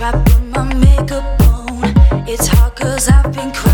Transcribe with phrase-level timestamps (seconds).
[0.00, 1.92] trapped in my makeup on.
[2.26, 3.69] It's hard cause I've been crying.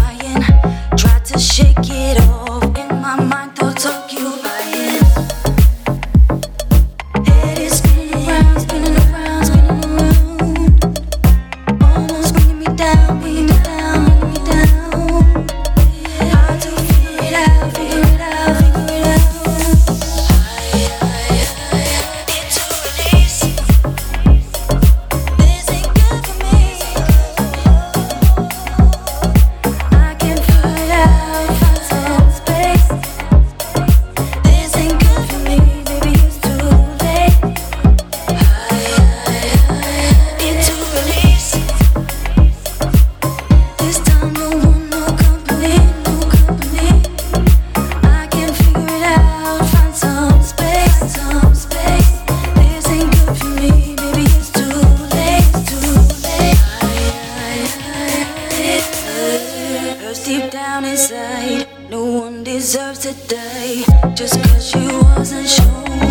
[60.81, 61.67] down inside.
[61.91, 66.06] No one deserves to die just cause she wasn't sure.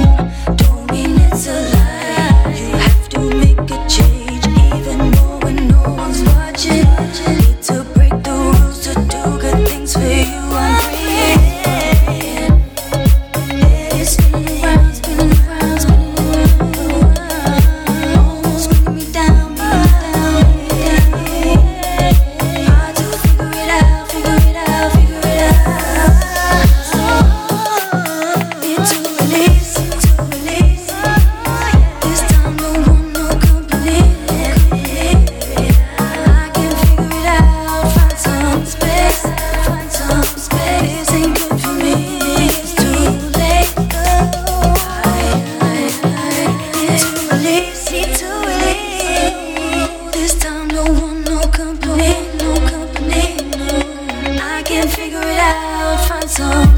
[54.87, 56.74] can figure it out, find some